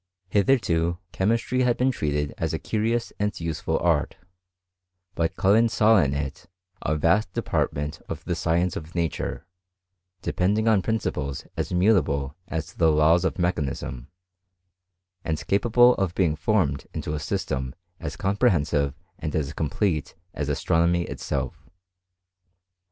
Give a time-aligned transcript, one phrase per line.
[0.29, 4.17] Hitherto chemistry had been treated as a curious and useful art;
[5.13, 6.47] but Cul len saw in it
[6.81, 9.45] a vast department of the science of nature,
[10.23, 14.07] depending on principles as immutable as the laws of mechanism,
[15.23, 21.03] and capable of being formed into a system as comprehensive and as complete as astronomy
[21.03, 21.69] itself.